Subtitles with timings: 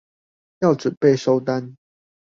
[0.61, 1.77] 要準備收單